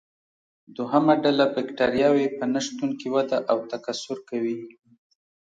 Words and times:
دوهمه 0.75 1.13
ډله 1.23 1.45
بکټریاوې 1.55 2.27
په 2.37 2.43
نشتون 2.53 2.89
کې 2.99 3.07
وده 3.15 3.37
او 3.51 3.57
تکثر 3.71 4.17
کوي. 4.29 4.59